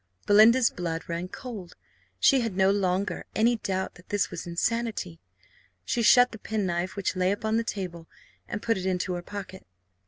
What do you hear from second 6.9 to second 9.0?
which lay upon the table, and put it